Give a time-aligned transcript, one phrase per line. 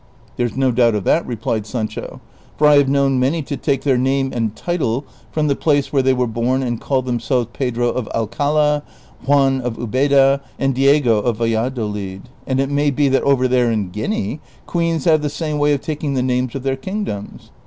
[0.35, 2.21] ''There 's no doubt of that," replied Sancho,"
[2.57, 6.01] for I have known many to take their name and title from the place where
[6.01, 8.81] they were born and call themselves Pedro of Alcala,
[9.27, 13.91] Juan of tJbeda, and Diego of Valladolid; and it may be that over there in
[13.91, 17.51] Guinea queens have the same way of taking the names of their kingdoms."